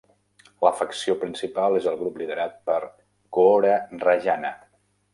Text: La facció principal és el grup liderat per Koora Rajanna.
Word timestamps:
La 0.67 0.71
facció 0.79 1.15
principal 1.25 1.77
és 1.81 1.87
el 1.93 2.01
grup 2.01 2.19
liderat 2.23 2.59
per 2.71 2.81
Koora 3.39 3.79
Rajanna. 4.09 4.57